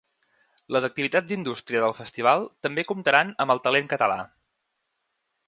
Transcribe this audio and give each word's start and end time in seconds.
Les 0.75 0.87
activitats 0.87 1.29
d’indústria 1.31 1.83
del 1.83 1.93
festival 1.99 2.47
també 2.67 2.87
comptaran 2.93 3.31
amb 3.45 3.57
el 3.57 3.63
talent 3.69 3.93
català. 3.93 4.19